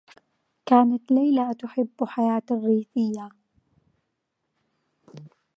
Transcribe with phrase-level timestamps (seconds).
[0.65, 3.29] كانت ليلى تحبّ الحياة الرّيفيّة.